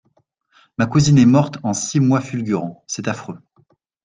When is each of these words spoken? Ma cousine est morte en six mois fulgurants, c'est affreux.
Ma 0.79 0.87
cousine 0.87 1.19
est 1.19 1.27
morte 1.27 1.59
en 1.61 1.73
six 1.75 1.99
mois 1.99 2.21
fulgurants, 2.21 2.83
c'est 2.87 3.07
affreux. 3.07 3.37